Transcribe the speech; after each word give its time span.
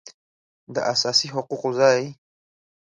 داساسي 0.75 1.27
حقوقو 1.33 1.69
ځای 1.79 2.03